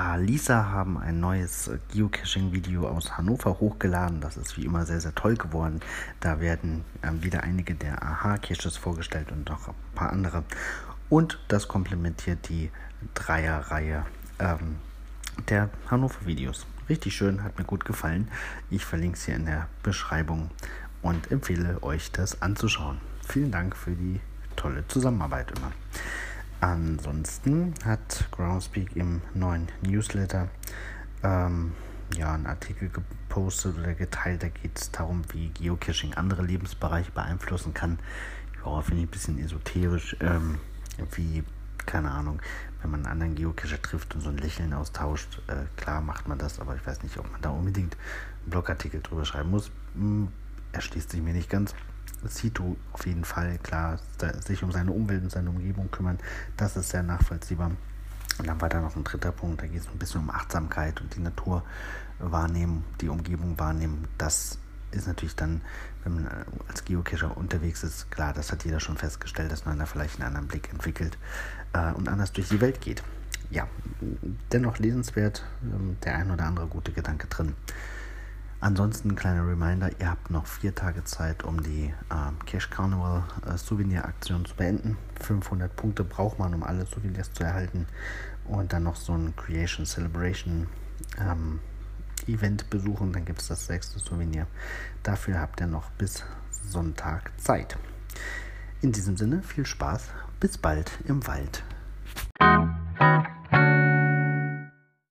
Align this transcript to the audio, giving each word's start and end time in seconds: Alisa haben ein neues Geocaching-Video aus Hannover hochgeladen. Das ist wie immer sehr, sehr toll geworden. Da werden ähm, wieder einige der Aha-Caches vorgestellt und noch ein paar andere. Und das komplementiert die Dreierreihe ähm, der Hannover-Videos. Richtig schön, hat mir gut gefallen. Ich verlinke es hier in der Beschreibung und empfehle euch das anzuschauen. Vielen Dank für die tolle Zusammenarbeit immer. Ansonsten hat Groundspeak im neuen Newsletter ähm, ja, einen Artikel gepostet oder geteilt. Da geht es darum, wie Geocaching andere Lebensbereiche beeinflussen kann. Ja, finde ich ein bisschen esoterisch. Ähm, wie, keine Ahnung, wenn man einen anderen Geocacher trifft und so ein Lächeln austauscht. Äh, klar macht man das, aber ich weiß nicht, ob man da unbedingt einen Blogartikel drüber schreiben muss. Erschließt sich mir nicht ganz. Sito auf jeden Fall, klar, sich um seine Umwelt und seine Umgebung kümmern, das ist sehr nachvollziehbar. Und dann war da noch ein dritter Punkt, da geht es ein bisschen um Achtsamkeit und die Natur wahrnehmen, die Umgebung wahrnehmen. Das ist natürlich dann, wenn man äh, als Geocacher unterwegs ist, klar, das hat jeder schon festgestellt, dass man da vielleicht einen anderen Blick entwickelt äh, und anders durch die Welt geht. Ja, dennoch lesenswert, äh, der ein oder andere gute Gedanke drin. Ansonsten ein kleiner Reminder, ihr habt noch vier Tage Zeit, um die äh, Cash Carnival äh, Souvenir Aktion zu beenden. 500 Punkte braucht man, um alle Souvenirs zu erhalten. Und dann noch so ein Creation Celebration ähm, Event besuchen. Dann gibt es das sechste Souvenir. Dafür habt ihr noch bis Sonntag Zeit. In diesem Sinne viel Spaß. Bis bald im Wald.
Alisa 0.00 0.70
haben 0.70 0.98
ein 0.98 1.20
neues 1.20 1.70
Geocaching-Video 1.92 2.88
aus 2.88 3.16
Hannover 3.16 3.60
hochgeladen. 3.60 4.20
Das 4.20 4.36
ist 4.36 4.56
wie 4.56 4.64
immer 4.64 4.86
sehr, 4.86 5.00
sehr 5.00 5.14
toll 5.14 5.36
geworden. 5.36 5.80
Da 6.20 6.40
werden 6.40 6.84
ähm, 7.02 7.22
wieder 7.22 7.42
einige 7.42 7.74
der 7.74 8.02
Aha-Caches 8.02 8.76
vorgestellt 8.76 9.30
und 9.32 9.48
noch 9.48 9.68
ein 9.68 9.74
paar 9.94 10.10
andere. 10.10 10.44
Und 11.08 11.38
das 11.48 11.68
komplementiert 11.68 12.48
die 12.48 12.70
Dreierreihe 13.14 14.04
ähm, 14.38 14.76
der 15.48 15.70
Hannover-Videos. 15.90 16.66
Richtig 16.88 17.14
schön, 17.14 17.42
hat 17.42 17.58
mir 17.58 17.64
gut 17.64 17.84
gefallen. 17.84 18.28
Ich 18.70 18.84
verlinke 18.84 19.16
es 19.16 19.24
hier 19.24 19.36
in 19.36 19.46
der 19.46 19.68
Beschreibung 19.82 20.50
und 21.02 21.30
empfehle 21.30 21.82
euch 21.82 22.12
das 22.12 22.42
anzuschauen. 22.42 23.00
Vielen 23.26 23.50
Dank 23.50 23.76
für 23.76 23.92
die 23.92 24.20
tolle 24.56 24.86
Zusammenarbeit 24.88 25.52
immer. 25.56 25.72
Ansonsten 26.64 27.74
hat 27.84 28.26
Groundspeak 28.30 28.96
im 28.96 29.20
neuen 29.34 29.68
Newsletter 29.82 30.48
ähm, 31.22 31.72
ja, 32.16 32.32
einen 32.32 32.46
Artikel 32.46 32.88
gepostet 32.88 33.76
oder 33.76 33.92
geteilt. 33.92 34.42
Da 34.42 34.48
geht 34.48 34.78
es 34.78 34.90
darum, 34.90 35.24
wie 35.34 35.50
Geocaching 35.50 36.14
andere 36.14 36.40
Lebensbereiche 36.40 37.10
beeinflussen 37.10 37.74
kann. 37.74 37.98
Ja, 38.64 38.80
finde 38.80 39.02
ich 39.02 39.08
ein 39.08 39.10
bisschen 39.10 39.38
esoterisch. 39.38 40.16
Ähm, 40.20 40.58
wie, 41.12 41.44
keine 41.84 42.10
Ahnung, 42.10 42.40
wenn 42.80 42.92
man 42.92 43.00
einen 43.00 43.12
anderen 43.12 43.34
Geocacher 43.34 43.82
trifft 43.82 44.14
und 44.14 44.22
so 44.22 44.30
ein 44.30 44.38
Lächeln 44.38 44.72
austauscht. 44.72 45.42
Äh, 45.48 45.66
klar 45.76 46.00
macht 46.00 46.28
man 46.28 46.38
das, 46.38 46.60
aber 46.60 46.76
ich 46.76 46.86
weiß 46.86 47.02
nicht, 47.02 47.18
ob 47.18 47.30
man 47.30 47.42
da 47.42 47.50
unbedingt 47.50 47.94
einen 48.40 48.50
Blogartikel 48.50 49.02
drüber 49.02 49.26
schreiben 49.26 49.50
muss. 49.50 49.70
Erschließt 50.74 51.10
sich 51.10 51.22
mir 51.22 51.32
nicht 51.32 51.48
ganz. 51.48 51.74
Sito 52.26 52.76
auf 52.92 53.06
jeden 53.06 53.24
Fall, 53.24 53.58
klar, 53.58 53.98
sich 54.44 54.62
um 54.62 54.72
seine 54.72 54.92
Umwelt 54.92 55.22
und 55.22 55.30
seine 55.30 55.50
Umgebung 55.50 55.90
kümmern, 55.90 56.18
das 56.56 56.76
ist 56.76 56.90
sehr 56.90 57.02
nachvollziehbar. 57.02 57.70
Und 58.38 58.48
dann 58.48 58.60
war 58.60 58.68
da 58.68 58.80
noch 58.80 58.96
ein 58.96 59.04
dritter 59.04 59.30
Punkt, 59.30 59.62
da 59.62 59.66
geht 59.66 59.80
es 59.80 59.88
ein 59.88 59.98
bisschen 59.98 60.22
um 60.22 60.30
Achtsamkeit 60.30 61.00
und 61.00 61.14
die 61.14 61.20
Natur 61.20 61.62
wahrnehmen, 62.18 62.84
die 63.00 63.08
Umgebung 63.08 63.58
wahrnehmen. 63.58 64.08
Das 64.18 64.58
ist 64.90 65.06
natürlich 65.06 65.36
dann, 65.36 65.60
wenn 66.02 66.14
man 66.14 66.26
äh, 66.26 66.44
als 66.68 66.84
Geocacher 66.84 67.36
unterwegs 67.36 67.82
ist, 67.84 68.10
klar, 68.10 68.32
das 68.32 68.50
hat 68.50 68.64
jeder 68.64 68.80
schon 68.80 68.96
festgestellt, 68.96 69.52
dass 69.52 69.64
man 69.64 69.78
da 69.78 69.86
vielleicht 69.86 70.16
einen 70.16 70.28
anderen 70.28 70.48
Blick 70.48 70.70
entwickelt 70.72 71.18
äh, 71.72 71.92
und 71.92 72.08
anders 72.08 72.32
durch 72.32 72.48
die 72.48 72.60
Welt 72.60 72.80
geht. 72.80 73.02
Ja, 73.50 73.68
dennoch 74.52 74.78
lesenswert, 74.78 75.44
äh, 75.62 76.04
der 76.04 76.16
ein 76.16 76.30
oder 76.30 76.44
andere 76.44 76.66
gute 76.66 76.92
Gedanke 76.92 77.26
drin. 77.28 77.54
Ansonsten 78.64 79.10
ein 79.10 79.14
kleiner 79.14 79.46
Reminder, 79.46 79.90
ihr 80.00 80.08
habt 80.08 80.30
noch 80.30 80.46
vier 80.46 80.74
Tage 80.74 81.04
Zeit, 81.04 81.44
um 81.44 81.62
die 81.62 81.92
äh, 82.08 82.46
Cash 82.46 82.70
Carnival 82.70 83.22
äh, 83.46 83.58
Souvenir 83.58 84.06
Aktion 84.06 84.46
zu 84.46 84.56
beenden. 84.56 84.96
500 85.20 85.76
Punkte 85.76 86.02
braucht 86.02 86.38
man, 86.38 86.54
um 86.54 86.62
alle 86.62 86.86
Souvenirs 86.86 87.30
zu 87.34 87.44
erhalten. 87.44 87.86
Und 88.46 88.72
dann 88.72 88.84
noch 88.84 88.96
so 88.96 89.12
ein 89.12 89.36
Creation 89.36 89.84
Celebration 89.84 90.66
ähm, 91.20 91.60
Event 92.26 92.70
besuchen. 92.70 93.12
Dann 93.12 93.26
gibt 93.26 93.42
es 93.42 93.48
das 93.48 93.66
sechste 93.66 93.98
Souvenir. 93.98 94.46
Dafür 95.02 95.40
habt 95.40 95.60
ihr 95.60 95.66
noch 95.66 95.90
bis 95.90 96.24
Sonntag 96.66 97.32
Zeit. 97.38 97.76
In 98.80 98.92
diesem 98.92 99.18
Sinne 99.18 99.42
viel 99.42 99.66
Spaß. 99.66 100.08
Bis 100.40 100.56
bald 100.56 100.90
im 101.06 101.26
Wald. 101.26 101.62